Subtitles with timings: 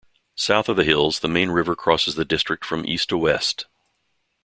[0.33, 3.67] South of the hills the Main river crosses the district from east to west.